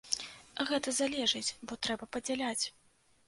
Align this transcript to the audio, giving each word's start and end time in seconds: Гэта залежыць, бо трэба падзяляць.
Гэта 0.69 0.93
залежыць, 0.99 1.55
бо 1.71 1.77
трэба 1.87 2.09
падзяляць. 2.17 2.65